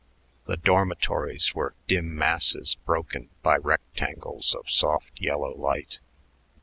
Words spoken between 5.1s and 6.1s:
yellow light.